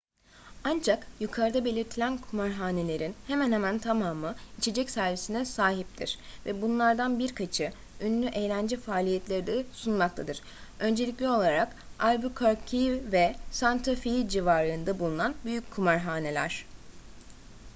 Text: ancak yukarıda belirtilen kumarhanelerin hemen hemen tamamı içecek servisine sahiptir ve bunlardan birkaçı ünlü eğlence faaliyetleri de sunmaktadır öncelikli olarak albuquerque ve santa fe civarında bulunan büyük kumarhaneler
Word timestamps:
ancak 0.63 1.07
yukarıda 1.19 1.65
belirtilen 1.65 2.17
kumarhanelerin 2.17 3.15
hemen 3.27 3.51
hemen 3.51 3.79
tamamı 3.79 4.35
içecek 4.57 4.89
servisine 4.89 5.45
sahiptir 5.45 6.19
ve 6.45 6.61
bunlardan 6.61 7.19
birkaçı 7.19 7.73
ünlü 8.01 8.25
eğlence 8.25 8.77
faaliyetleri 8.77 9.47
de 9.47 9.63
sunmaktadır 9.73 10.41
öncelikli 10.79 11.27
olarak 11.29 11.75
albuquerque 11.99 13.11
ve 13.11 13.35
santa 13.51 13.95
fe 13.95 14.29
civarında 14.29 14.99
bulunan 14.99 15.35
büyük 15.45 15.71
kumarhaneler 15.71 16.65